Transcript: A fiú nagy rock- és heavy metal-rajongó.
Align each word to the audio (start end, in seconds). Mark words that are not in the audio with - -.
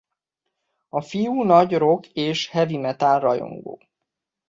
A 0.89 1.01
fiú 1.01 1.43
nagy 1.43 1.77
rock- 1.77 2.09
és 2.13 2.47
heavy 2.47 2.77
metal-rajongó. 2.77 3.79